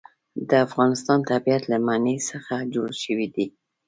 د 0.49 0.51
افغانستان 0.65 1.19
طبیعت 1.31 1.63
له 1.71 1.77
منی 1.87 2.17
څخه 2.29 2.53
جوړ 2.73 2.89
شوی 3.03 3.27
دی. 3.35 3.47